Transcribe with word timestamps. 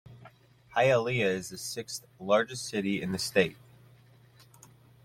Hialeah 0.75 1.27
is 1.31 1.49
the 1.49 1.59
sixth-largest 1.59 2.67
city 2.67 2.99
in 3.03 3.11
the 3.11 3.19
state. 3.19 3.55